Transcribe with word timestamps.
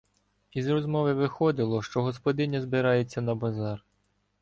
Із 0.51 0.67
розмови 0.67 1.13
виходило, 1.13 1.81
що 1.81 2.01
господиня 2.01 2.61
збирається 2.61 3.21
на 3.21 3.35
базар. 3.35 3.83